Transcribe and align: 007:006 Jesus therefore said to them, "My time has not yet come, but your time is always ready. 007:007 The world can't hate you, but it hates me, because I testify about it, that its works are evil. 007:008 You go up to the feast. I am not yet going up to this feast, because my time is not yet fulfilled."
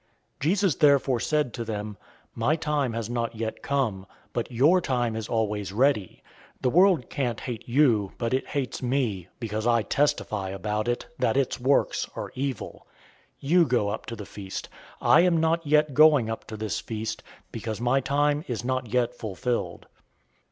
007:006 0.39 0.39
Jesus 0.39 0.75
therefore 0.77 1.19
said 1.19 1.53
to 1.53 1.63
them, 1.63 1.95
"My 2.33 2.55
time 2.55 2.93
has 2.93 3.07
not 3.07 3.35
yet 3.35 3.61
come, 3.61 4.07
but 4.33 4.49
your 4.51 4.81
time 4.81 5.15
is 5.15 5.29
always 5.29 5.71
ready. 5.71 6.23
007:007 6.61 6.61
The 6.61 6.69
world 6.71 7.09
can't 7.11 7.39
hate 7.41 7.69
you, 7.69 8.11
but 8.17 8.33
it 8.33 8.47
hates 8.47 8.81
me, 8.81 9.27
because 9.39 9.67
I 9.67 9.83
testify 9.83 10.49
about 10.49 10.87
it, 10.87 11.05
that 11.19 11.37
its 11.37 11.59
works 11.59 12.09
are 12.15 12.31
evil. 12.33 12.87
007:008 13.43 13.49
You 13.51 13.65
go 13.67 13.89
up 13.89 14.07
to 14.07 14.15
the 14.15 14.25
feast. 14.25 14.69
I 14.99 15.19
am 15.21 15.37
not 15.37 15.67
yet 15.67 15.93
going 15.93 16.31
up 16.31 16.45
to 16.47 16.57
this 16.57 16.79
feast, 16.79 17.21
because 17.51 17.79
my 17.79 17.99
time 17.99 18.43
is 18.47 18.65
not 18.65 18.87
yet 18.87 19.13
fulfilled." 19.13 19.85